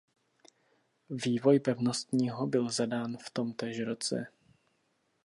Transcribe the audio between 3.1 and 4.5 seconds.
v tomtéž roce.